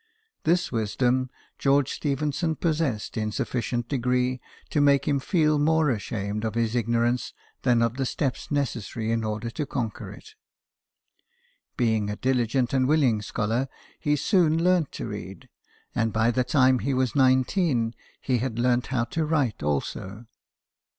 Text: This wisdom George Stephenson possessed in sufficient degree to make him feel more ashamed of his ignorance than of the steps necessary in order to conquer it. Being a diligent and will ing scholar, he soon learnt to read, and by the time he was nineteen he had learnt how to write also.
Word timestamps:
This 0.45 0.71
wisdom 0.71 1.29
George 1.59 1.91
Stephenson 1.91 2.55
possessed 2.55 3.17
in 3.17 3.31
sufficient 3.31 3.87
degree 3.87 4.41
to 4.71 4.81
make 4.81 5.07
him 5.07 5.19
feel 5.19 5.59
more 5.59 5.91
ashamed 5.91 6.43
of 6.43 6.55
his 6.55 6.73
ignorance 6.75 7.35
than 7.61 7.83
of 7.83 7.97
the 7.97 8.05
steps 8.07 8.49
necessary 8.49 9.11
in 9.11 9.23
order 9.23 9.51
to 9.51 9.65
conquer 9.67 10.11
it. 10.11 10.33
Being 11.77 12.09
a 12.09 12.15
diligent 12.15 12.73
and 12.73 12.87
will 12.87 13.03
ing 13.03 13.21
scholar, 13.21 13.67
he 13.99 14.15
soon 14.15 14.63
learnt 14.63 14.91
to 14.93 15.05
read, 15.05 15.49
and 15.93 16.11
by 16.11 16.31
the 16.31 16.43
time 16.43 16.79
he 16.79 16.95
was 16.95 17.15
nineteen 17.15 17.93
he 18.19 18.39
had 18.39 18.57
learnt 18.57 18.87
how 18.87 19.03
to 19.03 19.23
write 19.23 19.61
also. 19.61 20.25